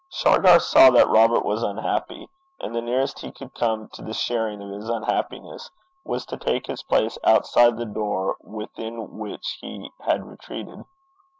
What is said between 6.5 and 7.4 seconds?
his place